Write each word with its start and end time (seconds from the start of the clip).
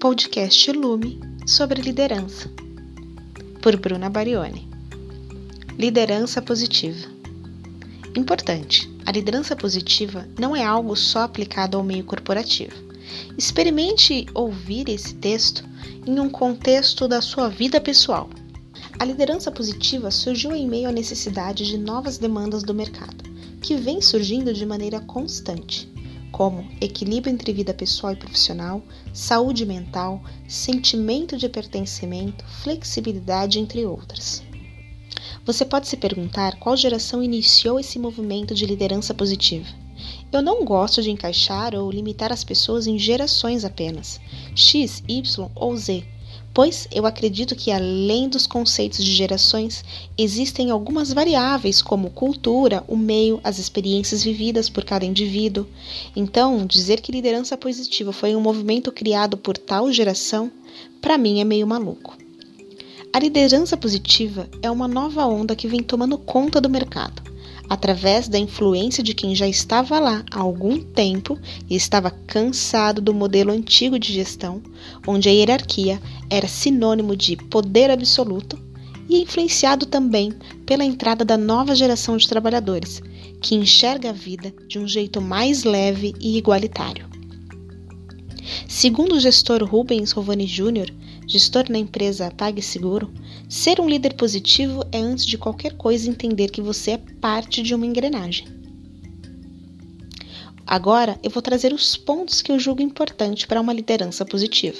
podcast 0.00 0.72
Lume 0.72 1.20
sobre 1.46 1.82
liderança, 1.82 2.50
por 3.60 3.76
Bruna 3.76 4.08
Barione. 4.08 4.66
Liderança 5.78 6.40
positiva. 6.40 7.06
Importante: 8.16 8.90
a 9.04 9.12
liderança 9.12 9.54
positiva 9.54 10.26
não 10.38 10.56
é 10.56 10.64
algo 10.64 10.96
só 10.96 11.24
aplicado 11.24 11.76
ao 11.76 11.84
meio 11.84 12.02
corporativo. 12.02 12.72
Experimente 13.36 14.24
ouvir 14.32 14.88
esse 14.88 15.16
texto 15.16 15.68
em 16.06 16.18
um 16.18 16.30
contexto 16.30 17.06
da 17.06 17.20
sua 17.20 17.50
vida 17.50 17.78
pessoal. 17.78 18.30
A 18.98 19.04
liderança 19.04 19.52
positiva 19.52 20.10
surgiu 20.10 20.54
em 20.54 20.66
meio 20.66 20.88
à 20.88 20.92
necessidade 20.92 21.66
de 21.66 21.76
novas 21.76 22.16
demandas 22.16 22.62
do 22.62 22.72
mercado, 22.72 23.22
que 23.60 23.76
vem 23.76 24.00
surgindo 24.00 24.54
de 24.54 24.64
maneira 24.64 24.98
constante 25.00 25.89
como 26.30 26.66
equilíbrio 26.80 27.32
entre 27.32 27.52
vida 27.52 27.74
pessoal 27.74 28.12
e 28.12 28.16
profissional, 28.16 28.82
saúde 29.12 29.66
mental, 29.66 30.22
sentimento 30.48 31.36
de 31.36 31.48
pertencimento, 31.48 32.44
flexibilidade, 32.62 33.58
entre 33.58 33.84
outras. 33.84 34.42
Você 35.44 35.64
pode 35.64 35.88
se 35.88 35.96
perguntar 35.96 36.58
qual 36.58 36.76
geração 36.76 37.22
iniciou 37.22 37.80
esse 37.80 37.98
movimento 37.98 38.54
de 38.54 38.66
liderança 38.66 39.12
positiva. 39.12 39.68
Eu 40.32 40.40
não 40.40 40.64
gosto 40.64 41.02
de 41.02 41.10
encaixar 41.10 41.74
ou 41.74 41.90
limitar 41.90 42.32
as 42.32 42.44
pessoas 42.44 42.86
em 42.86 42.98
gerações 42.98 43.64
apenas, 43.64 44.20
X, 44.54 45.02
Y 45.08 45.50
ou 45.54 45.76
Z 45.76 46.04
pois 46.52 46.88
eu 46.92 47.06
acredito 47.06 47.54
que, 47.54 47.70
além 47.70 48.28
dos 48.28 48.46
conceitos 48.46 49.04
de 49.04 49.12
gerações, 49.12 49.84
existem 50.18 50.70
algumas 50.70 51.12
variáveis 51.12 51.80
como 51.80 52.10
cultura, 52.10 52.84
o 52.88 52.96
meio, 52.96 53.40
as 53.44 53.58
experiências 53.58 54.22
vividas 54.22 54.68
por 54.68 54.84
cada 54.84 55.04
indivíduo. 55.04 55.66
Então, 56.14 56.66
dizer 56.66 57.00
que 57.00 57.12
liderança 57.12 57.56
positiva 57.56 58.12
foi 58.12 58.34
um 58.34 58.40
movimento 58.40 58.90
criado 58.90 59.36
por 59.36 59.56
tal 59.56 59.92
geração, 59.92 60.50
para 61.00 61.18
mim 61.18 61.40
é 61.40 61.44
meio 61.44 61.66
maluco. 61.66 62.16
A 63.12 63.18
liderança 63.18 63.76
positiva 63.76 64.48
é 64.62 64.70
uma 64.70 64.86
nova 64.86 65.26
onda 65.26 65.56
que 65.56 65.66
vem 65.66 65.82
tomando 65.82 66.16
conta 66.16 66.60
do 66.60 66.70
mercado 66.70 67.19
através 67.70 68.26
da 68.26 68.36
influência 68.36 69.00
de 69.00 69.14
quem 69.14 69.32
já 69.32 69.46
estava 69.46 70.00
lá 70.00 70.24
há 70.32 70.40
algum 70.40 70.80
tempo 70.80 71.38
e 71.68 71.76
estava 71.76 72.10
cansado 72.10 73.00
do 73.00 73.14
modelo 73.14 73.52
antigo 73.52 73.96
de 73.96 74.12
gestão, 74.12 74.60
onde 75.06 75.28
a 75.28 75.32
hierarquia 75.32 76.02
era 76.28 76.48
sinônimo 76.48 77.14
de 77.14 77.36
poder 77.36 77.88
absoluto, 77.88 78.58
e 79.08 79.22
influenciado 79.22 79.86
também 79.86 80.32
pela 80.66 80.84
entrada 80.84 81.24
da 81.24 81.36
nova 81.36 81.76
geração 81.76 82.16
de 82.16 82.28
trabalhadores, 82.28 83.00
que 83.40 83.54
enxerga 83.54 84.10
a 84.10 84.12
vida 84.12 84.52
de 84.66 84.76
um 84.76 84.88
jeito 84.88 85.20
mais 85.20 85.62
leve 85.62 86.12
e 86.20 86.36
igualitário. 86.36 87.08
Segundo 88.68 89.14
o 89.14 89.20
gestor 89.20 89.62
Rubens 89.62 90.10
Rovani 90.10 90.44
Jr., 90.44 90.92
gestor 91.30 91.70
na 91.70 91.78
empresa 91.78 92.32
PagSeguro, 92.36 93.08
ser 93.48 93.80
um 93.80 93.88
líder 93.88 94.14
positivo 94.14 94.84
é, 94.90 94.98
antes 94.98 95.24
de 95.24 95.38
qualquer 95.38 95.76
coisa, 95.76 96.10
entender 96.10 96.50
que 96.50 96.60
você 96.60 96.92
é 96.92 96.98
parte 97.20 97.62
de 97.62 97.72
uma 97.72 97.86
engrenagem. 97.86 98.48
Agora 100.66 101.16
eu 101.22 101.30
vou 101.30 101.40
trazer 101.40 101.72
os 101.72 101.96
pontos 101.96 102.42
que 102.42 102.50
eu 102.50 102.58
julgo 102.58 102.82
importante 102.82 103.46
para 103.46 103.60
uma 103.60 103.72
liderança 103.72 104.24
positiva. 104.24 104.78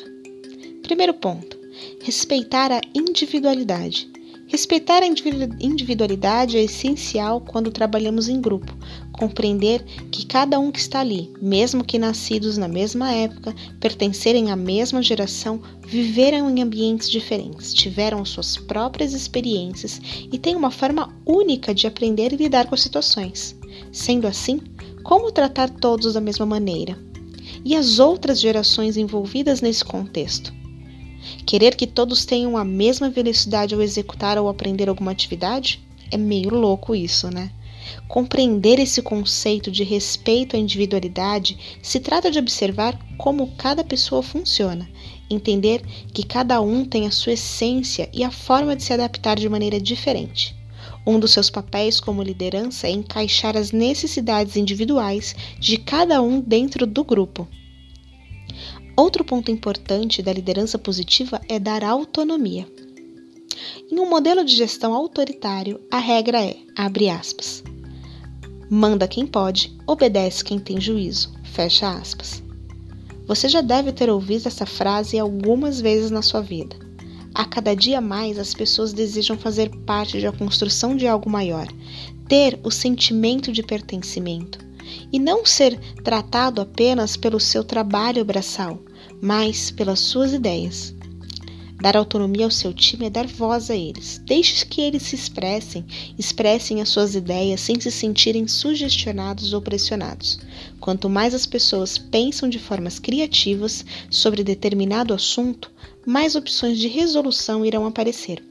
Primeiro 0.83 1.15
ponto: 1.15 1.57
respeitar 2.03 2.73
a 2.73 2.81
individualidade. 2.93 4.10
Respeitar 4.51 5.01
a 5.01 5.07
individualidade 5.07 6.59
é 6.59 6.65
essencial 6.65 7.41
quando 7.41 7.71
trabalhamos 7.71 8.29
em 8.29 8.41
grupo. 8.41 8.77
Compreender 9.13 9.81
que 10.11 10.27
cada 10.27 10.59
um 10.59 10.73
que 10.73 10.81
está 10.81 10.99
ali, 10.99 11.33
mesmo 11.41 11.85
que 11.85 12.01
nascidos 12.01 12.59
na 12.59 12.67
mesma 12.67 13.13
época, 13.13 13.55
pertencerem 13.79 14.51
à 14.51 14.57
mesma 14.57 15.05
geração, 15.05 15.63
viveram 15.87 16.51
em 16.51 16.61
ambientes 16.61 17.09
diferentes, 17.09 17.73
tiveram 17.73 18.25
suas 18.25 18.57
próprias 18.57 19.13
experiências 19.13 20.01
e 20.33 20.37
têm 20.37 20.57
uma 20.57 20.73
forma 20.73 21.15
única 21.25 21.73
de 21.73 21.87
aprender 21.87 22.33
e 22.33 22.37
lidar 22.37 22.67
com 22.67 22.75
as 22.75 22.83
situações. 22.83 23.57
Sendo 23.93 24.27
assim, 24.27 24.61
como 25.05 25.31
tratar 25.31 25.71
todos 25.71 26.15
da 26.15 26.21
mesma 26.21 26.45
maneira? 26.45 26.99
E 27.65 27.77
as 27.77 28.01
outras 28.01 28.41
gerações 28.41 28.97
envolvidas 28.97 29.61
nesse 29.61 29.85
contexto? 29.85 30.60
Querer 31.47 31.75
que 31.75 31.87
todos 31.87 32.25
tenham 32.25 32.57
a 32.57 32.65
mesma 32.65 33.11
velocidade 33.11 33.75
ao 33.75 33.83
executar 33.83 34.39
ou 34.39 34.49
aprender 34.49 34.89
alguma 34.89 35.11
atividade? 35.11 35.81
É 36.11 36.17
meio 36.17 36.51
louco 36.51 36.95
isso, 36.95 37.29
né? 37.29 37.51
Compreender 38.07 38.79
esse 38.79 39.03
conceito 39.03 39.71
de 39.71 39.83
respeito 39.83 40.55
à 40.55 40.59
individualidade 40.59 41.79
se 41.83 41.99
trata 41.99 42.31
de 42.31 42.39
observar 42.39 42.99
como 43.17 43.53
cada 43.57 43.83
pessoa 43.83 44.23
funciona, 44.23 44.89
entender 45.29 45.83
que 46.13 46.23
cada 46.23 46.61
um 46.61 46.85
tem 46.85 47.07
a 47.07 47.11
sua 47.11 47.33
essência 47.33 48.09
e 48.13 48.23
a 48.23 48.31
forma 48.31 48.77
de 48.77 48.83
se 48.83 48.93
adaptar 48.93 49.37
de 49.37 49.49
maneira 49.49 49.81
diferente. 49.81 50.55
Um 51.07 51.19
dos 51.19 51.33
seus 51.33 51.49
papéis 51.49 51.99
como 51.99 52.23
liderança 52.23 52.87
é 52.87 52.91
encaixar 52.91 53.57
as 53.57 53.73
necessidades 53.73 54.57
individuais 54.57 55.35
de 55.59 55.79
cada 55.79 56.21
um 56.21 56.41
dentro 56.41 56.87
do 56.87 57.03
grupo. 57.03 57.49
Outro 59.01 59.25
ponto 59.25 59.51
importante 59.51 60.21
da 60.21 60.31
liderança 60.31 60.79
positiva 60.79 61.41
é 61.49 61.59
dar 61.59 61.83
autonomia. 61.83 62.69
Em 63.91 63.99
um 63.99 64.07
modelo 64.07 64.45
de 64.45 64.55
gestão 64.55 64.93
autoritário, 64.93 65.81
a 65.91 65.97
regra 65.97 66.45
é, 66.45 66.59
abre 66.77 67.09
aspas, 67.09 67.65
manda 68.69 69.09
quem 69.09 69.27
pode, 69.27 69.75
obedece 69.87 70.45
quem 70.45 70.59
tem 70.59 70.79
juízo, 70.79 71.33
fecha 71.45 71.91
aspas. 71.91 72.43
Você 73.27 73.49
já 73.49 73.63
deve 73.63 73.91
ter 73.91 74.11
ouvido 74.11 74.47
essa 74.49 74.67
frase 74.67 75.19
algumas 75.19 75.81
vezes 75.81 76.11
na 76.11 76.21
sua 76.21 76.43
vida. 76.43 76.77
A 77.35 77.47
cada 77.47 77.75
dia 77.75 78.03
mais 78.03 78.39
as 78.39 78.53
pessoas 78.53 78.93
desejam 78.93 79.39
fazer 79.39 79.71
parte 79.87 80.21
da 80.21 80.31
construção 80.31 80.95
de 80.95 81.07
algo 81.07 81.31
maior, 81.31 81.67
ter 82.29 82.61
o 82.63 82.71
sentimento 82.71 83.51
de 83.51 83.63
pertencimento 83.63 84.59
e 85.11 85.19
não 85.19 85.47
ser 85.47 85.79
tratado 86.05 86.61
apenas 86.61 87.17
pelo 87.17 87.41
seu 87.41 87.65
trabalho 87.65 88.27
braçal, 88.27 88.79
mas 89.21 89.71
pelas 89.71 90.01
suas 90.01 90.33
ideias. 90.33 90.95
Dar 91.81 91.97
autonomia 91.97 92.45
ao 92.45 92.51
seu 92.51 92.75
time 92.75 93.07
é 93.07 93.11
dar 93.11 93.27
voz 93.27 93.71
a 93.71 93.77
eles. 93.77 94.21
Deixe 94.27 94.67
que 94.67 94.83
eles 94.83 95.03
se 95.03 95.15
expressem, 95.15 95.85
expressem 96.19 96.83
as 96.83 96.91
suas 96.91 97.15
ideias 97.15 97.63
sem 97.63 97.81
se 97.81 97.91
sentirem 97.91 98.47
sugestionados 98.47 99.55
ou 99.55 99.63
pressionados. 99.63 100.39
Quanto 100.79 101.09
mais 101.09 101.35
as 101.35 101.47
pessoas 101.47 101.97
pensam 101.97 102.51
de 102.51 102.59
formas 102.59 102.99
criativas 102.99 103.85
sobre 104.11 104.45
determinado 104.45 105.15
assunto, 105.15 105.73
mais 106.07 106.35
opções 106.35 106.79
de 106.79 106.87
resolução 106.87 107.65
irão 107.65 107.87
aparecer. 107.87 108.45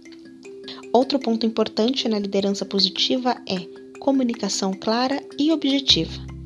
Outro 0.92 1.20
ponto 1.20 1.46
importante 1.46 2.10
na 2.10 2.18
liderança 2.18 2.66
positiva 2.66 3.38
é 3.48 3.60
comunicação 4.00 4.74
clara 4.74 5.22
e 5.38 5.52
objetiva. 5.52 6.39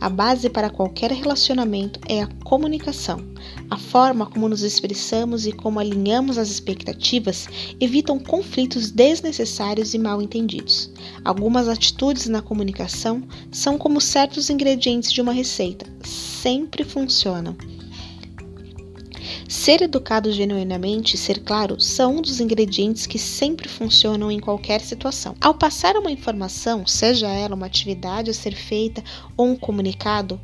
A 0.00 0.08
base 0.08 0.48
para 0.48 0.70
qualquer 0.70 1.10
relacionamento 1.10 2.00
é 2.08 2.22
a 2.22 2.28
comunicação. 2.44 3.20
A 3.70 3.76
forma 3.76 4.26
como 4.26 4.48
nos 4.48 4.62
expressamos 4.62 5.46
e 5.46 5.52
como 5.52 5.78
alinhamos 5.78 6.38
as 6.38 6.50
expectativas 6.50 7.48
evitam 7.80 8.18
conflitos 8.18 8.90
desnecessários 8.90 9.94
e 9.94 9.98
mal 9.98 10.20
entendidos. 10.20 10.90
Algumas 11.24 11.68
atitudes 11.68 12.26
na 12.26 12.42
comunicação 12.42 13.22
são 13.50 13.78
como 13.78 14.00
certos 14.00 14.50
ingredientes 14.50 15.12
de 15.12 15.20
uma 15.20 15.32
receita, 15.32 15.86
sempre 16.04 16.84
funcionam. 16.84 17.56
Ser 19.50 19.82
educado 19.82 20.30
genuinamente 20.30 21.16
e 21.16 21.18
ser 21.18 21.40
claro 21.40 21.80
são 21.80 22.18
um 22.18 22.22
dos 22.22 22.38
ingredientes 22.38 23.04
que 23.04 23.18
sempre 23.18 23.68
funcionam 23.68 24.30
em 24.30 24.38
qualquer 24.38 24.80
situação. 24.80 25.34
Ao 25.40 25.52
passar 25.52 25.96
uma 25.96 26.12
informação, 26.12 26.86
seja 26.86 27.26
ela 27.26 27.56
uma 27.56 27.66
atividade 27.66 28.30
a 28.30 28.32
ser 28.32 28.54
feita 28.54 29.02
ou 29.36 29.48
um 29.48 29.56
comunicado, 29.56 30.40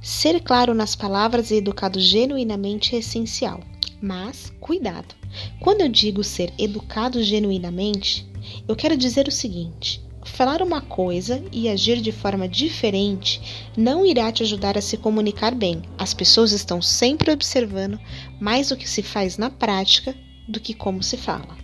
ser 0.00 0.40
claro 0.40 0.74
nas 0.74 0.96
palavras 0.96 1.52
e 1.52 1.54
educado 1.54 2.00
genuinamente 2.00 2.96
é 2.96 2.98
essencial. 2.98 3.60
Mas, 4.00 4.52
cuidado! 4.58 5.14
Quando 5.60 5.82
eu 5.82 5.88
digo 5.88 6.24
ser 6.24 6.52
educado 6.58 7.22
genuinamente, 7.22 8.26
eu 8.66 8.74
quero 8.74 8.96
dizer 8.96 9.28
o 9.28 9.32
seguinte: 9.32 10.02
Falar 10.24 10.62
uma 10.62 10.80
coisa 10.80 11.42
e 11.50 11.68
agir 11.68 12.00
de 12.00 12.12
forma 12.12 12.48
diferente 12.48 13.68
não 13.76 14.06
irá 14.06 14.30
te 14.30 14.42
ajudar 14.42 14.78
a 14.78 14.80
se 14.80 14.96
comunicar 14.96 15.54
bem. 15.54 15.82
As 15.98 16.14
pessoas 16.14 16.52
estão 16.52 16.80
sempre 16.80 17.32
observando 17.32 17.98
mais 18.40 18.70
o 18.70 18.76
que 18.76 18.88
se 18.88 19.02
faz 19.02 19.36
na 19.36 19.50
prática 19.50 20.14
do 20.48 20.60
que 20.60 20.74
como 20.74 21.02
se 21.02 21.16
fala. 21.16 21.56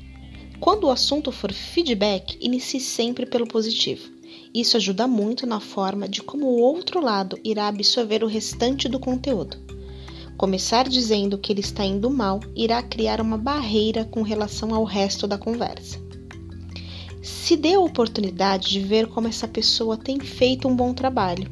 Quando 0.58 0.84
o 0.84 0.90
assunto 0.90 1.31
for 1.31 1.52
feedback, 1.52 2.37
inicie 2.40 2.81
sempre 2.81 3.26
pelo 3.26 3.46
positivo. 3.46 4.10
Isso 4.52 4.76
ajuda 4.76 5.06
muito 5.06 5.46
na 5.46 5.61
forma 5.61 6.08
de 6.08 6.20
como 6.20 6.46
o 6.46 6.61
outro 6.61 7.00
lado 7.00 7.38
irá 7.44 7.69
absorver 7.69 8.25
o 8.25 8.28
restante 8.28 8.88
do 8.88 8.99
conteúdo. 8.99 9.56
Começar 10.37 10.88
dizendo 10.88 11.38
que 11.38 11.52
ele 11.52 11.61
está 11.61 11.84
indo 11.84 12.11
mal 12.11 12.40
irá 12.56 12.82
criar 12.82 13.20
uma 13.20 13.38
barreira 13.38 14.04
com 14.04 14.22
relação 14.22 14.75
ao 14.75 14.84
resto 14.84 15.26
da 15.26 15.38
conversa. 15.38 16.07
Se 17.28 17.56
dê 17.58 17.75
a 17.75 17.80
oportunidade 17.80 18.70
de 18.70 18.80
ver 18.80 19.06
como 19.06 19.28
essa 19.28 19.46
pessoa 19.46 19.98
tem 19.98 20.19
feito 20.19 20.66
um 20.66 20.75
bom 20.75 20.94
trabalho. 20.94 21.50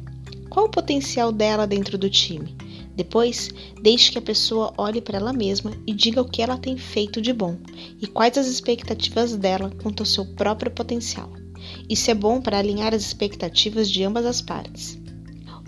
Qual 0.49 0.65
o 0.65 0.71
potencial 0.71 1.31
dela 1.31 1.67
dentro 1.67 1.99
do 1.99 2.09
time? 2.09 2.55
Depois, 2.95 3.51
deixe 3.79 4.11
que 4.11 4.17
a 4.17 4.21
pessoa 4.21 4.73
olhe 4.75 4.99
para 4.99 5.19
ela 5.19 5.31
mesma 5.31 5.71
e 5.85 5.93
diga 5.93 6.19
o 6.19 6.27
que 6.27 6.41
ela 6.41 6.57
tem 6.57 6.77
feito 6.77 7.21
de 7.21 7.31
bom 7.31 7.57
e 8.01 8.07
quais 8.07 8.39
as 8.39 8.47
expectativas 8.47 9.35
dela 9.35 9.71
quanto 9.83 10.01
ao 10.01 10.07
seu 10.07 10.25
próprio 10.25 10.71
potencial. 10.71 11.31
Isso 11.87 12.09
é 12.09 12.15
bom 12.15 12.41
para 12.41 12.57
alinhar 12.57 12.95
as 12.95 13.03
expectativas 13.03 13.87
de 13.87 14.03
ambas 14.03 14.25
as 14.25 14.41
partes. 14.41 14.97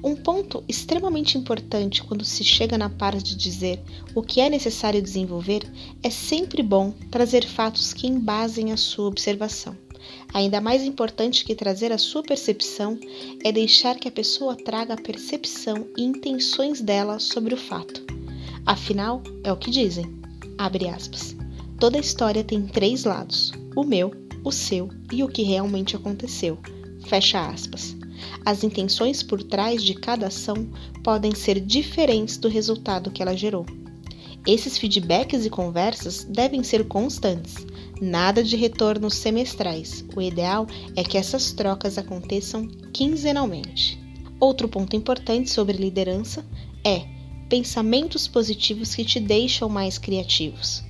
Um 0.03 0.15
ponto 0.15 0.63
extremamente 0.67 1.37
importante 1.37 2.01
quando 2.01 2.25
se 2.25 2.43
chega 2.43 2.79
na 2.79 2.89
parte 2.89 3.23
de 3.23 3.35
dizer 3.35 3.79
o 4.15 4.23
que 4.23 4.41
é 4.41 4.49
necessário 4.49 5.03
desenvolver 5.03 5.71
é 6.01 6.09
sempre 6.09 6.63
bom 6.63 6.93
trazer 7.11 7.45
fatos 7.45 7.93
que 7.93 8.07
embasem 8.07 8.71
a 8.71 8.77
sua 8.77 9.07
observação. 9.07 9.75
Ainda 10.33 10.61
mais 10.61 10.83
importante 10.83 11.43
que 11.43 11.55
trazer 11.55 11.91
a 11.91 11.97
sua 11.97 12.23
percepção 12.23 12.99
é 13.43 13.51
deixar 13.51 13.95
que 13.95 14.07
a 14.07 14.11
pessoa 14.11 14.55
traga 14.55 14.93
a 14.93 15.01
percepção 15.01 15.87
e 15.97 16.03
intenções 16.03 16.81
dela 16.81 17.19
sobre 17.19 17.53
o 17.53 17.57
fato. 17.57 18.05
Afinal, 18.65 19.23
é 19.43 19.51
o 19.51 19.57
que 19.57 19.71
dizem. 19.71 20.05
Abre 20.57 20.87
aspas. 20.87 21.35
Toda 21.79 21.97
história 21.97 22.43
tem 22.43 22.67
três 22.67 23.03
lados: 23.03 23.51
o 23.75 23.83
meu, 23.83 24.11
o 24.43 24.51
seu 24.51 24.89
e 25.11 25.23
o 25.23 25.27
que 25.27 25.43
realmente 25.43 25.95
aconteceu. 25.95 26.57
Fecha 27.07 27.47
aspas. 27.47 27.95
As 28.45 28.63
intenções 28.63 29.23
por 29.23 29.41
trás 29.41 29.83
de 29.83 29.93
cada 29.93 30.27
ação 30.27 30.69
podem 31.03 31.33
ser 31.33 31.59
diferentes 31.59 32.37
do 32.37 32.47
resultado 32.47 33.11
que 33.11 33.21
ela 33.21 33.35
gerou. 33.35 33.65
Esses 34.45 34.77
feedbacks 34.77 35.45
e 35.45 35.49
conversas 35.49 36.23
devem 36.23 36.63
ser 36.63 36.87
constantes, 36.87 37.55
nada 38.01 38.43
de 38.43 38.55
retornos 38.55 39.15
semestrais. 39.15 40.05
O 40.15 40.21
ideal 40.21 40.67
é 40.95 41.03
que 41.03 41.17
essas 41.17 41.51
trocas 41.51 41.97
aconteçam 41.97 42.67
quinzenalmente. 42.93 43.99
Outro 44.39 44.67
ponto 44.67 44.95
importante 44.95 45.49
sobre 45.49 45.77
liderança 45.77 46.45
é 46.83 47.05
pensamentos 47.49 48.27
positivos 48.27 48.95
que 48.95 49.03
te 49.03 49.19
deixam 49.19 49.67
mais 49.67 49.97
criativos. 49.97 50.83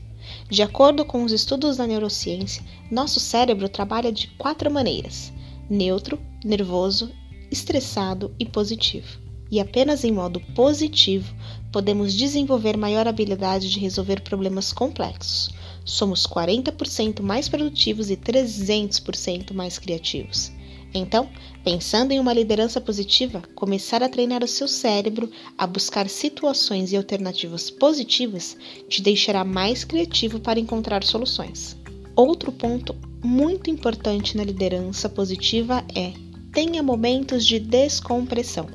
De 0.50 0.62
acordo 0.62 1.06
com 1.06 1.24
os 1.24 1.32
estudos 1.32 1.78
da 1.78 1.88
neurociência, 1.88 2.64
nosso 2.92 3.20
cérebro 3.20 3.70
trabalha 3.70 4.12
de 4.12 4.28
quatro 4.38 4.70
maneiras: 4.70 5.32
neutro, 5.70 6.20
nervoso, 6.44 7.12
estressado 7.52 8.34
e 8.40 8.46
positivo. 8.46 9.20
E 9.52 9.60
apenas 9.60 10.04
em 10.04 10.12
modo 10.12 10.40
positivo 10.54 11.34
podemos 11.72 12.14
desenvolver 12.14 12.78
maior 12.78 13.08
habilidade 13.08 13.70
de 13.70 13.80
resolver 13.80 14.22
problemas 14.22 14.72
complexos. 14.72 15.50
Somos 15.86 16.28
40% 16.28 17.22
mais 17.22 17.50
produtivos 17.50 18.10
e 18.10 18.18
300% 18.18 19.54
mais 19.54 19.78
criativos. 19.78 20.52
Então, 20.94 21.30
pensando 21.64 22.12
em 22.12 22.20
uma 22.20 22.34
liderança 22.34 22.82
positiva, 22.82 23.44
começar 23.56 24.02
a 24.02 24.10
treinar 24.10 24.44
o 24.44 24.48
seu 24.48 24.68
cérebro 24.68 25.30
a 25.58 25.68
buscar 25.68 26.10
situações 26.10 26.92
e 26.92 26.98
alternativas 26.98 27.70
positivas 27.70 28.58
te 28.88 29.02
deixará 29.02 29.44
mais 29.44 29.84
criativo 29.84 30.40
para 30.40 30.60
encontrar 30.60 31.04
soluções. 31.04 31.78
Outro 32.16 32.52
ponto 32.52 32.96
muito 33.24 33.70
importante 33.70 34.36
na 34.36 34.44
liderança 34.44 35.08
positiva 35.08 35.84
é 35.96 36.14
tenha 36.52 36.82
momentos 36.82 37.46
de 37.46 37.60
descompressão. 37.60 38.68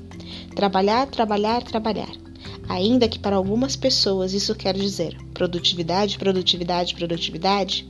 Trabalhar, 0.55 1.07
trabalhar, 1.09 1.63
trabalhar. 1.63 2.24
Ainda 2.69 3.09
que 3.09 3.19
para 3.19 3.37
algumas 3.37 3.77
pessoas 3.77 4.33
isso 4.33 4.55
quer 4.55 4.75
dizer 4.75 5.17
produtividade, 5.33 6.19
produtividade, 6.19 6.95
produtividade, 6.95 7.87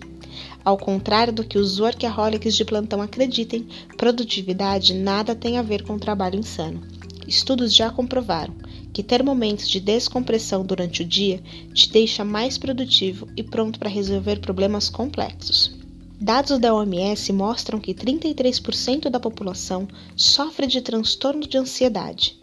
ao 0.65 0.77
contrário 0.77 1.33
do 1.33 1.45
que 1.45 1.59
os 1.59 1.79
workaholics 1.79 2.55
de 2.55 2.65
plantão 2.65 3.01
acreditem, 3.01 3.67
produtividade 3.97 4.95
nada 4.95 5.35
tem 5.35 5.59
a 5.59 5.63
ver 5.63 5.83
com 5.85 5.99
trabalho 5.99 6.39
insano. 6.39 6.83
Estudos 7.27 7.75
já 7.75 7.91
comprovaram 7.91 8.55
que 8.93 9.03
ter 9.03 9.23
momentos 9.23 9.69
de 9.69 9.81
descompressão 9.81 10.65
durante 10.65 11.03
o 11.03 11.05
dia 11.05 11.43
te 11.73 11.91
deixa 11.91 12.25
mais 12.25 12.57
produtivo 12.59 13.29
e 13.37 13.43
pronto 13.43 13.79
para 13.79 13.89
resolver 13.89 14.41
problemas 14.41 14.89
complexos. 14.89 15.75
Dados 16.21 16.59
da 16.59 16.73
OMS 16.73 17.33
mostram 17.33 17.81
que 17.81 17.93
33% 17.93 19.11
da 19.11 19.19
população 19.19 19.89
sofre 20.17 20.67
de 20.67 20.81
transtorno 20.81 21.47
de 21.47 21.59
ansiedade. 21.59 22.39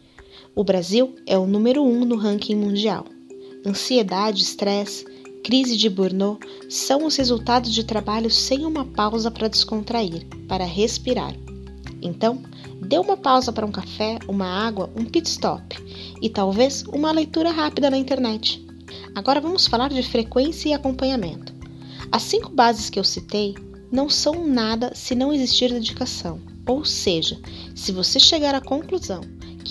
O 0.53 0.65
Brasil 0.65 1.15
é 1.25 1.37
o 1.37 1.47
número 1.47 1.81
um 1.81 2.03
no 2.03 2.17
ranking 2.17 2.55
mundial. 2.55 3.05
Ansiedade, 3.65 4.43
estresse, 4.43 5.05
crise 5.45 5.77
de 5.77 5.89
burnout 5.89 6.45
são 6.69 7.05
os 7.05 7.15
resultados 7.15 7.73
de 7.73 7.85
trabalho 7.85 8.29
sem 8.29 8.65
uma 8.65 8.83
pausa 8.83 9.31
para 9.31 9.47
descontrair, 9.47 10.27
para 10.49 10.65
respirar. 10.65 11.33
Então, 12.01 12.43
dê 12.81 12.97
uma 12.97 13.15
pausa 13.15 13.53
para 13.53 13.65
um 13.65 13.71
café, 13.71 14.19
uma 14.27 14.45
água, 14.45 14.91
um 14.93 15.05
pit 15.05 15.29
stop 15.29 15.63
e 16.21 16.29
talvez 16.29 16.83
uma 16.83 17.13
leitura 17.13 17.49
rápida 17.49 17.89
na 17.89 17.97
internet. 17.97 18.65
Agora 19.15 19.39
vamos 19.39 19.67
falar 19.67 19.87
de 19.87 20.03
frequência 20.03 20.67
e 20.67 20.73
acompanhamento. 20.73 21.53
As 22.11 22.23
cinco 22.23 22.51
bases 22.51 22.89
que 22.89 22.99
eu 22.99 23.05
citei 23.05 23.55
não 23.89 24.09
são 24.09 24.45
nada 24.45 24.91
se 24.93 25.15
não 25.15 25.31
existir 25.31 25.71
dedicação. 25.71 26.41
Ou 26.67 26.83
seja, 26.83 27.39
se 27.73 27.93
você 27.93 28.19
chegar 28.19 28.53
à 28.53 28.59
conclusão 28.59 29.21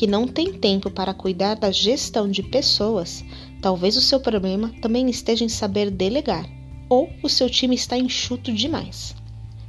que 0.01 0.07
não 0.07 0.27
tem 0.27 0.55
tempo 0.55 0.91
para 0.91 1.13
cuidar 1.13 1.57
da 1.57 1.71
gestão 1.71 2.27
de 2.27 2.43
pessoas, 2.43 3.23
Talvez 3.61 3.95
o 3.95 4.01
seu 4.01 4.19
problema 4.19 4.73
também 4.81 5.11
esteja 5.11 5.45
em 5.45 5.49
saber 5.49 5.91
delegar, 5.91 6.49
ou 6.89 7.11
o 7.23 7.29
seu 7.29 7.51
time 7.51 7.75
está 7.75 7.99
enxuto 7.99 8.51
demais. 8.51 9.15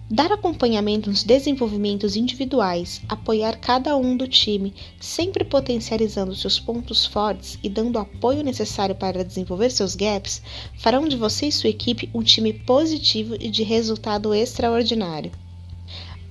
Dar 0.10 0.32
acompanhamento 0.32 1.10
nos 1.10 1.24
desenvolvimentos 1.24 2.16
individuais, 2.16 3.02
apoiar 3.10 3.58
cada 3.60 3.98
um 3.98 4.16
do 4.16 4.28
time, 4.28 4.74
sempre 5.00 5.44
potencializando 5.44 6.34
seus 6.34 6.58
pontos 6.58 7.06
fortes 7.06 7.60
e 7.62 7.68
dando 7.68 7.98
o 7.98 8.00
apoio 8.00 8.44
necessário 8.44 8.96
para 8.96 9.26
desenvolver 9.26 9.70
seus 9.70 9.94
gaps, 9.94 10.42
farão 10.78 11.08
de 11.08 11.18
você 11.18 11.48
e 11.48 11.52
sua 11.52 11.70
equipe 11.70 12.10
um 12.14 12.24
time 12.24 12.54
positivo 12.54 13.36
e 13.40 13.50
de 13.50 13.64
resultado 13.64 14.34
extraordinário. 14.34 15.32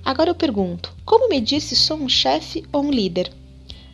Agora 0.03 0.31
eu 0.31 0.35
pergunto: 0.35 0.95
como 1.05 1.29
medir 1.29 1.61
se 1.61 1.75
sou 1.75 1.97
um 1.97 2.09
chefe 2.09 2.63
ou 2.71 2.83
um 2.83 2.91
líder? 2.91 3.40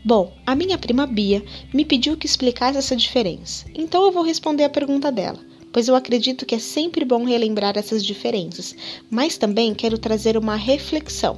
Bom, 0.06 0.34
a 0.46 0.56
minha 0.56 0.78
prima 0.78 1.06
Bia 1.06 1.44
me 1.74 1.84
pediu 1.84 2.16
que 2.16 2.26
explicasse 2.26 2.78
essa 2.78 2.96
diferença, 2.96 3.66
então 3.76 4.06
eu 4.06 4.12
vou 4.12 4.24
responder 4.24 4.64
a 4.64 4.70
pergunta 4.70 5.12
dela, 5.12 5.40
pois 5.74 5.88
eu 5.88 5.96
acredito 5.96 6.46
que 6.46 6.56
é 6.56 6.60
sempre 6.60 7.04
bom 7.04 7.26
relembrar 7.26 7.78
essas 7.78 8.06
diferenças, 8.06 8.76
mas 9.10 9.38
também 9.38 9.74
quero 9.74 9.98
trazer 9.98 10.38
uma 10.38 10.56
reflexão. 10.56 11.38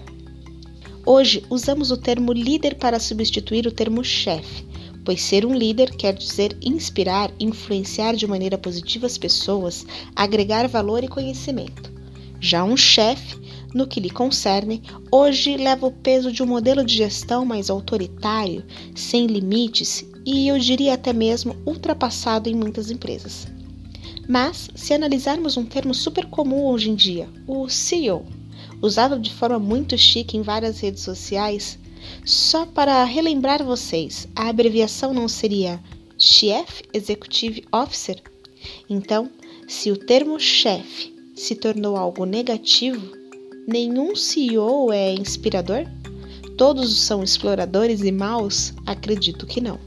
Hoje 1.05 1.43
usamos 1.49 1.89
o 1.89 1.97
termo 1.97 2.33
líder 2.33 2.75
para 2.75 2.99
substituir 2.99 3.65
o 3.65 3.71
termo 3.71 4.03
chefe, 4.03 4.65
pois 5.03 5.21
ser 5.21 5.45
um 5.45 5.55
líder 5.55 5.95
quer 5.95 6.13
dizer 6.13 6.55
inspirar, 6.61 7.31
influenciar 7.39 8.15
de 8.15 8.27
maneira 8.27 8.57
positiva 8.57 9.07
as 9.07 9.17
pessoas, 9.17 9.85
agregar 10.15 10.67
valor 10.67 11.03
e 11.03 11.07
conhecimento. 11.07 11.91
Já 12.39 12.63
um 12.63 12.77
chefe 12.77 13.38
no 13.73 13.87
que 13.87 13.99
lhe 13.99 14.09
concerne, 14.09 14.81
hoje 15.11 15.57
leva 15.57 15.87
o 15.87 15.91
peso 15.91 16.31
de 16.31 16.41
um 16.41 16.45
modelo 16.45 16.83
de 16.83 16.95
gestão 16.95 17.45
mais 17.45 17.69
autoritário, 17.69 18.65
sem 18.95 19.27
limites 19.27 20.05
e 20.25 20.47
eu 20.47 20.59
diria 20.59 20.93
até 20.93 21.13
mesmo 21.13 21.55
ultrapassado 21.65 22.49
em 22.49 22.55
muitas 22.55 22.91
empresas. 22.91 23.47
Mas, 24.27 24.69
se 24.75 24.93
analisarmos 24.93 25.57
um 25.57 25.65
termo 25.65 25.93
super 25.93 26.25
comum 26.27 26.67
hoje 26.67 26.89
em 26.91 26.95
dia, 26.95 27.27
o 27.47 27.67
CEO, 27.67 28.25
usado 28.81 29.19
de 29.19 29.33
forma 29.33 29.57
muito 29.57 29.97
chique 29.97 30.37
em 30.37 30.41
várias 30.41 30.79
redes 30.79 31.01
sociais, 31.01 31.79
só 32.23 32.65
para 32.65 33.03
relembrar 33.03 33.63
vocês, 33.63 34.27
a 34.35 34.49
abreviação 34.49 35.13
não 35.13 35.27
seria 35.27 35.81
Chief 36.17 36.81
Executive 36.93 37.65
Officer? 37.71 38.21
Então, 38.89 39.29
se 39.67 39.91
o 39.91 39.97
termo 39.97 40.39
chefe 40.39 41.13
se 41.35 41.55
tornou 41.55 41.95
algo 41.95 42.25
negativo, 42.25 43.18
Nenhum 43.67 44.15
CEO 44.15 44.91
é 44.91 45.13
inspirador? 45.13 45.85
Todos 46.57 46.99
são 47.01 47.23
exploradores 47.23 48.01
e 48.01 48.11
maus? 48.11 48.73
Acredito 48.85 49.45
que 49.45 49.61
não. 49.61 49.79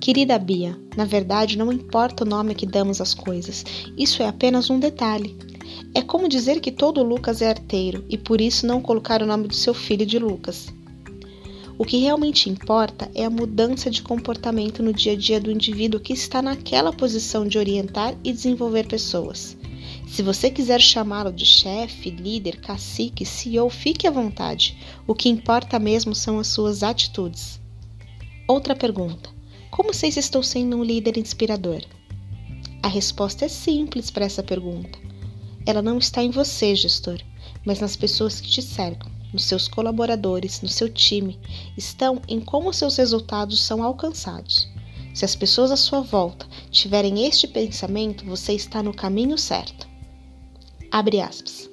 Querida 0.00 0.38
Bia, 0.38 0.76
na 0.96 1.04
verdade 1.04 1.56
não 1.56 1.72
importa 1.72 2.24
o 2.24 2.26
nome 2.26 2.54
que 2.54 2.66
damos 2.66 3.00
às 3.00 3.14
coisas, 3.14 3.64
isso 3.96 4.22
é 4.22 4.26
apenas 4.26 4.70
um 4.70 4.80
detalhe. 4.80 5.36
É 5.94 6.02
como 6.02 6.28
dizer 6.28 6.60
que 6.60 6.72
todo 6.72 7.02
Lucas 7.02 7.42
é 7.42 7.50
arteiro 7.50 8.04
e 8.08 8.16
por 8.16 8.40
isso 8.40 8.66
não 8.66 8.80
colocar 8.80 9.22
o 9.22 9.26
nome 9.26 9.46
do 9.46 9.54
seu 9.54 9.74
filho 9.74 10.06
de 10.06 10.18
Lucas. 10.18 10.72
O 11.78 11.84
que 11.84 11.98
realmente 11.98 12.48
importa 12.48 13.10
é 13.14 13.24
a 13.24 13.30
mudança 13.30 13.90
de 13.90 14.02
comportamento 14.02 14.82
no 14.82 14.92
dia 14.92 15.12
a 15.12 15.16
dia 15.16 15.40
do 15.40 15.50
indivíduo 15.50 16.00
que 16.00 16.12
está 16.12 16.40
naquela 16.40 16.92
posição 16.92 17.46
de 17.46 17.58
orientar 17.58 18.14
e 18.24 18.32
desenvolver 18.32 18.86
pessoas. 18.86 19.56
Se 20.12 20.22
você 20.22 20.50
quiser 20.50 20.78
chamá-lo 20.78 21.32
de 21.32 21.46
chefe, 21.46 22.10
líder, 22.10 22.60
cacique, 22.60 23.24
CEO, 23.24 23.70
fique 23.70 24.06
à 24.06 24.10
vontade. 24.10 24.76
O 25.06 25.14
que 25.14 25.30
importa 25.30 25.78
mesmo 25.78 26.14
são 26.14 26.38
as 26.38 26.48
suas 26.48 26.82
atitudes. 26.82 27.58
Outra 28.46 28.76
pergunta: 28.76 29.30
Como 29.70 29.94
sei 29.94 30.12
se 30.12 30.20
estou 30.20 30.42
sendo 30.42 30.76
um 30.76 30.84
líder 30.84 31.16
inspirador? 31.16 31.80
A 32.82 32.88
resposta 32.88 33.46
é 33.46 33.48
simples 33.48 34.10
para 34.10 34.26
essa 34.26 34.42
pergunta. 34.42 34.98
Ela 35.64 35.80
não 35.80 35.96
está 35.96 36.22
em 36.22 36.30
você, 36.30 36.76
gestor, 36.76 37.18
mas 37.64 37.80
nas 37.80 37.96
pessoas 37.96 38.38
que 38.38 38.50
te 38.50 38.60
cercam, 38.60 39.10
nos 39.32 39.44
seus 39.44 39.66
colaboradores, 39.66 40.60
no 40.60 40.68
seu 40.68 40.90
time, 40.90 41.40
estão 41.74 42.20
em 42.28 42.38
como 42.38 42.70
seus 42.74 42.98
resultados 42.98 43.62
são 43.62 43.82
alcançados. 43.82 44.68
Se 45.14 45.24
as 45.24 45.34
pessoas 45.34 45.70
à 45.70 45.76
sua 45.78 46.02
volta 46.02 46.46
tiverem 46.70 47.26
este 47.26 47.48
pensamento, 47.48 48.26
você 48.26 48.52
está 48.52 48.82
no 48.82 48.92
caminho 48.92 49.38
certo. 49.38 49.90
Abre 50.92 51.22
aspas. 51.22 51.70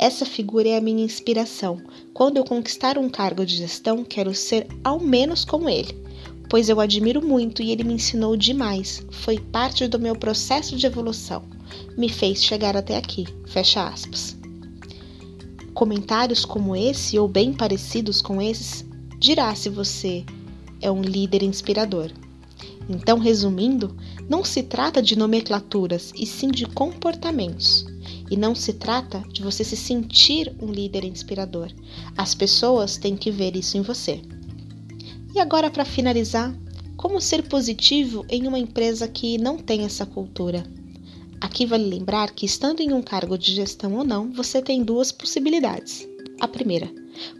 Essa 0.00 0.26
figura 0.26 0.68
é 0.68 0.76
a 0.76 0.80
minha 0.80 1.04
inspiração. 1.04 1.80
Quando 2.12 2.38
eu 2.38 2.44
conquistar 2.44 2.98
um 2.98 3.08
cargo 3.08 3.46
de 3.46 3.56
gestão, 3.56 4.02
quero 4.02 4.34
ser 4.34 4.66
ao 4.82 4.98
menos 4.98 5.44
como 5.44 5.68
ele, 5.68 5.96
pois 6.50 6.68
eu 6.68 6.80
admiro 6.80 7.24
muito 7.24 7.62
e 7.62 7.70
ele 7.70 7.84
me 7.84 7.94
ensinou 7.94 8.36
demais. 8.36 9.00
Foi 9.12 9.38
parte 9.38 9.86
do 9.86 10.00
meu 10.00 10.16
processo 10.16 10.74
de 10.76 10.86
evolução. 10.86 11.44
Me 11.96 12.08
fez 12.08 12.42
chegar 12.42 12.76
até 12.76 12.96
aqui. 12.96 13.28
Fecha 13.46 13.86
aspas. 13.86 14.36
Comentários 15.72 16.44
como 16.44 16.74
esse 16.74 17.16
ou 17.16 17.28
bem 17.28 17.52
parecidos 17.52 18.20
com 18.20 18.42
esses 18.42 18.84
dirá 19.20 19.54
se 19.54 19.68
você 19.68 20.24
é 20.80 20.90
um 20.90 21.00
líder 21.00 21.44
inspirador. 21.44 22.10
Então, 22.88 23.18
resumindo, 23.18 23.94
não 24.28 24.42
se 24.42 24.64
trata 24.64 25.00
de 25.00 25.16
nomenclaturas, 25.16 26.12
e 26.16 26.26
sim 26.26 26.50
de 26.50 26.66
comportamentos. 26.66 27.86
E 28.30 28.36
não 28.36 28.54
se 28.54 28.74
trata 28.74 29.22
de 29.32 29.42
você 29.42 29.64
se 29.64 29.76
sentir 29.76 30.54
um 30.60 30.70
líder 30.70 31.04
inspirador. 31.04 31.70
As 32.16 32.34
pessoas 32.34 32.96
têm 32.96 33.16
que 33.16 33.30
ver 33.30 33.56
isso 33.56 33.76
em 33.76 33.82
você. 33.82 34.20
E 35.34 35.40
agora, 35.40 35.70
para 35.70 35.84
finalizar, 35.84 36.54
como 36.96 37.20
ser 37.20 37.44
positivo 37.44 38.26
em 38.28 38.46
uma 38.46 38.58
empresa 38.58 39.06
que 39.06 39.38
não 39.38 39.56
tem 39.56 39.84
essa 39.84 40.04
cultura? 40.04 40.64
Aqui 41.40 41.64
vale 41.64 41.84
lembrar 41.84 42.32
que, 42.32 42.44
estando 42.44 42.80
em 42.80 42.92
um 42.92 43.00
cargo 43.00 43.38
de 43.38 43.54
gestão 43.54 43.94
ou 43.94 44.04
não, 44.04 44.32
você 44.32 44.60
tem 44.60 44.82
duas 44.82 45.12
possibilidades. 45.12 46.08
A 46.40 46.48
primeira, 46.48 46.90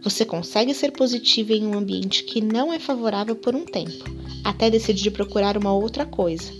você 0.01 0.25
consegue 0.25 0.73
ser 0.73 0.91
positivo 0.91 1.51
em 1.51 1.67
um 1.67 1.77
ambiente 1.77 2.23
que 2.23 2.41
não 2.41 2.71
é 2.71 2.79
favorável 2.79 3.35
por 3.35 3.55
um 3.55 3.65
tempo, 3.65 4.05
até 4.43 4.69
decidir 4.69 5.11
procurar 5.11 5.57
uma 5.57 5.73
outra 5.73 6.05
coisa, 6.05 6.51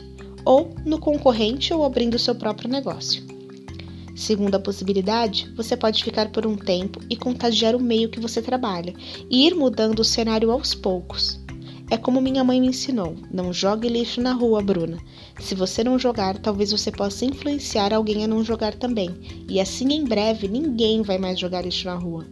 ou 0.43 0.69
no 0.86 1.00
concorrente 1.00 1.74
ou 1.74 1.83
abrindo 1.83 2.19
seu 2.19 2.36
próprio 2.36 2.69
negócio. 2.69 3.24
Segunda 4.19 4.59
possibilidade, 4.59 5.49
você 5.55 5.77
pode 5.77 6.03
ficar 6.03 6.29
por 6.29 6.45
um 6.45 6.57
tempo 6.57 6.99
e 7.09 7.15
contagiar 7.15 7.73
o 7.73 7.79
meio 7.79 8.09
que 8.09 8.19
você 8.19 8.41
trabalha 8.41 8.93
e 9.29 9.47
ir 9.47 9.55
mudando 9.55 9.99
o 9.99 10.03
cenário 10.03 10.51
aos 10.51 10.75
poucos. 10.75 11.39
É 11.89 11.95
como 11.95 12.19
minha 12.19 12.43
mãe 12.43 12.59
me 12.59 12.67
ensinou: 12.67 13.15
não 13.31 13.53
jogue 13.53 13.88
lixo 13.88 14.19
na 14.19 14.33
rua, 14.33 14.61
Bruna. 14.61 14.97
Se 15.39 15.55
você 15.55 15.85
não 15.85 15.97
jogar, 15.97 16.38
talvez 16.38 16.69
você 16.69 16.91
possa 16.91 17.23
influenciar 17.23 17.93
alguém 17.93 18.25
a 18.25 18.27
não 18.27 18.43
jogar 18.43 18.75
também, 18.75 19.09
e 19.47 19.57
assim 19.57 19.93
em 19.93 20.03
breve 20.03 20.49
ninguém 20.49 21.01
vai 21.01 21.17
mais 21.17 21.39
jogar 21.39 21.61
lixo 21.61 21.85
na 21.85 21.95
rua. 21.95 22.27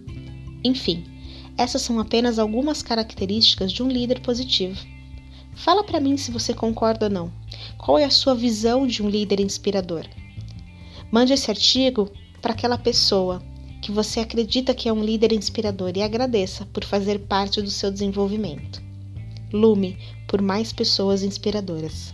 Enfim, 0.65 1.05
essas 1.57 1.83
são 1.83 2.01
apenas 2.01 2.37
algumas 2.37 2.83
características 2.83 3.71
de 3.71 3.81
um 3.81 3.87
líder 3.87 4.19
positivo. 4.19 4.77
Fala 5.55 5.85
para 5.85 6.01
mim 6.01 6.17
se 6.17 6.31
você 6.31 6.53
concorda 6.53 7.05
ou 7.05 7.11
não. 7.11 7.31
Qual 7.77 7.97
é 7.97 8.03
a 8.03 8.11
sua 8.11 8.35
visão 8.35 8.85
de 8.85 9.01
um 9.01 9.09
líder 9.09 9.39
inspirador? 9.39 10.05
Mande 11.11 11.33
esse 11.33 11.49
artigo 11.49 12.11
para 12.41 12.53
aquela 12.53 12.77
pessoa 12.77 13.41
que 13.81 13.91
você 13.91 14.19
acredita 14.19 14.73
que 14.73 14.89
é 14.89 14.93
um 14.93 15.03
líder 15.03 15.31
inspirador 15.31 15.91
e 15.95 16.01
agradeça 16.01 16.65
por 16.73 16.83
fazer 16.83 17.19
parte 17.19 17.61
do 17.61 17.69
seu 17.69 17.91
desenvolvimento. 17.91 18.81
Lume 19.53 19.97
por 20.27 20.41
mais 20.41 20.73
pessoas 20.73 21.23
inspiradoras. 21.23 22.13